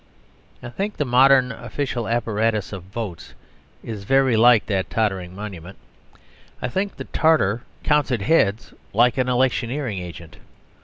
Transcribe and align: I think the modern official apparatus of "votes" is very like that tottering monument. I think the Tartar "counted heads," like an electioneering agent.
I 0.63 0.69
think 0.69 0.97
the 0.97 1.05
modern 1.05 1.51
official 1.51 2.07
apparatus 2.07 2.73
of 2.73 2.81
"votes" 2.85 3.35
is 3.83 4.03
very 4.03 4.35
like 4.35 4.65
that 4.65 4.89
tottering 4.89 5.35
monument. 5.35 5.77
I 6.59 6.69
think 6.69 6.95
the 6.95 7.03
Tartar 7.03 7.61
"counted 7.83 8.23
heads," 8.23 8.73
like 8.93 9.19
an 9.19 9.29
electioneering 9.29 9.99
agent. 9.99 10.37